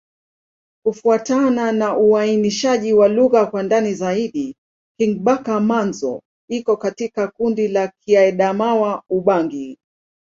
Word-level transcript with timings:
Kufuatana 0.83 1.71
na 1.73 1.97
uainishaji 1.97 2.93
wa 2.93 3.07
lugha 3.07 3.45
kwa 3.45 3.63
ndani 3.63 3.93
zaidi, 3.93 4.55
Kingbaka-Manza 4.99 6.19
iko 6.49 6.77
katika 6.77 7.27
kundi 7.27 7.67
la 7.67 7.87
Kiadamawa-Ubangi. 7.99 9.77